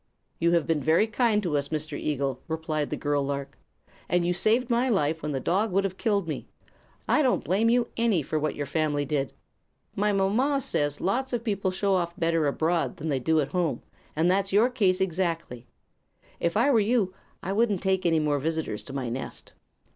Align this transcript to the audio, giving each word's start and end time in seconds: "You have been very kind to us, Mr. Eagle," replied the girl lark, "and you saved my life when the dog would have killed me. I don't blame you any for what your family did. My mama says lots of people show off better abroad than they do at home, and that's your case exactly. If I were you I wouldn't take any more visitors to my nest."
"You 0.39 0.53
have 0.53 0.65
been 0.65 0.81
very 0.81 1.05
kind 1.05 1.43
to 1.43 1.55
us, 1.55 1.67
Mr. 1.67 1.95
Eagle," 1.95 2.41
replied 2.47 2.89
the 2.89 2.95
girl 2.97 3.23
lark, 3.23 3.55
"and 4.09 4.25
you 4.25 4.33
saved 4.33 4.71
my 4.71 4.89
life 4.89 5.21
when 5.21 5.31
the 5.31 5.39
dog 5.39 5.71
would 5.71 5.83
have 5.83 5.97
killed 5.99 6.27
me. 6.27 6.47
I 7.07 7.21
don't 7.21 7.43
blame 7.43 7.69
you 7.69 7.87
any 7.97 8.23
for 8.23 8.39
what 8.39 8.55
your 8.55 8.65
family 8.65 9.05
did. 9.05 9.31
My 9.95 10.11
mama 10.11 10.59
says 10.59 11.01
lots 11.01 11.33
of 11.33 11.43
people 11.43 11.69
show 11.69 11.93
off 11.93 12.17
better 12.17 12.47
abroad 12.47 12.97
than 12.97 13.09
they 13.09 13.19
do 13.19 13.39
at 13.41 13.49
home, 13.49 13.83
and 14.15 14.31
that's 14.31 14.51
your 14.51 14.71
case 14.71 15.01
exactly. 15.01 15.67
If 16.39 16.57
I 16.57 16.71
were 16.71 16.79
you 16.79 17.13
I 17.43 17.53
wouldn't 17.53 17.83
take 17.83 18.03
any 18.03 18.17
more 18.17 18.39
visitors 18.39 18.81
to 18.85 18.93
my 18.93 19.07
nest." 19.07 19.53